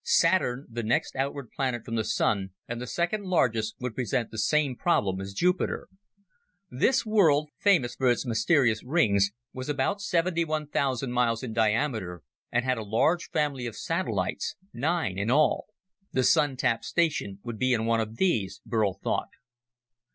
Saturn, 0.03 0.65
the 0.67 0.81
next 0.81 1.15
outward 1.15 1.51
planet 1.51 1.85
from 1.85 1.93
the 1.93 2.03
Sun, 2.03 2.49
and 2.67 2.81
the 2.81 2.87
second 2.87 3.23
largest, 3.25 3.75
would 3.79 3.93
present 3.93 4.31
the 4.31 4.39
same 4.39 4.75
problem 4.75 5.21
as 5.21 5.31
Jupiter. 5.31 5.89
This 6.71 7.05
world, 7.05 7.49
famous 7.59 7.93
for 7.93 8.09
its 8.09 8.25
mysterious 8.25 8.83
rings, 8.83 9.29
was 9.53 9.69
about 9.69 10.01
71,000 10.01 11.11
miles 11.11 11.43
in 11.43 11.53
diameter 11.53 12.23
and 12.51 12.65
had 12.65 12.79
a 12.79 12.83
large 12.83 13.29
family 13.29 13.67
of 13.67 13.75
satellites 13.75 14.55
nine 14.73 15.19
in 15.19 15.29
all. 15.29 15.67
The 16.11 16.23
Sun 16.23 16.57
tap 16.57 16.83
station 16.83 17.37
would 17.43 17.59
be 17.59 17.75
on 17.75 17.85
one 17.85 17.99
of 17.99 18.15
these, 18.17 18.59
Burl 18.65 18.95
thought. 19.03 19.29